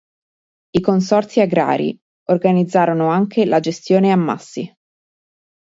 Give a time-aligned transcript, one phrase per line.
[0.71, 1.95] I Consorzi agrari
[2.31, 4.73] organizzarono anche la gestione ammassi.